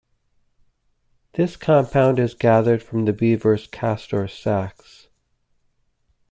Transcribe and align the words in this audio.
This 1.33 1.55
compound 1.55 2.17
is 2.17 2.33
gathered 2.33 2.81
from 2.81 3.05
the 3.05 3.13
beaver's 3.13 3.67
castor 3.67 4.27
sacs. 4.27 5.09